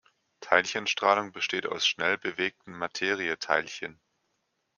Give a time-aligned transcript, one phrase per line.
[0.39, 4.01] Teilchenstrahlung besteht aus schnell bewegten Materieteilchen.